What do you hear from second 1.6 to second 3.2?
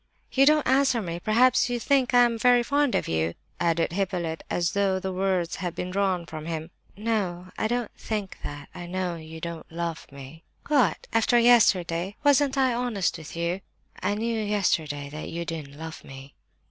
you think I am very fond of